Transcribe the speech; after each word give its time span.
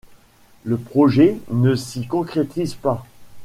Le 0.63 0.77
projet 0.77 1.37
ne 1.51 1.75
s'y 1.75 2.07
concrétise 2.07 2.73
pas. 2.73 3.05